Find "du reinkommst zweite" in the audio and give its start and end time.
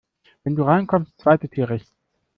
0.55-1.47